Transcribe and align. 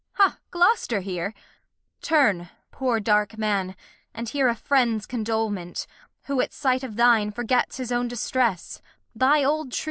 Ha, 0.13 0.39
Gloster 0.49 1.01
here! 1.01 1.31
Turn, 2.01 2.49
poor 2.71 2.99
dark 2.99 3.37
Man, 3.37 3.75
and 4.15 4.27
hear 4.27 4.47
A 4.47 4.55
Friend's 4.55 5.05
Condolement, 5.05 5.85
who 6.23 6.41
at 6.41 6.53
Sight 6.53 6.81
of 6.83 6.95
thine 6.95 7.29
Forgets 7.29 7.77
his 7.77 7.91
own 7.91 8.07
Distress, 8.07 8.81
thy 9.13 9.43
old 9.43 9.65
true 9.71 9.77
Kent. 9.77 9.79